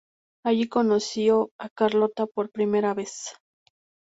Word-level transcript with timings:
Allí, 0.43 0.67
conoció 0.67 1.51
a 1.59 1.69
Carlota 1.69 2.25
por 2.25 2.49
primera 2.49 2.95
vez. 2.95 3.35